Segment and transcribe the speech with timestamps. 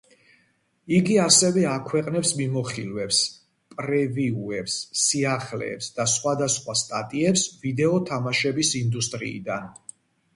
[0.99, 3.19] იგი, ასევე აქვეყნებს მიმოხილვებს,
[3.81, 9.69] პრევიუებს, სიახლეებს და სხვადასხვა სტატიებს ვიდეო თამაშების ინდუსტრიიდან.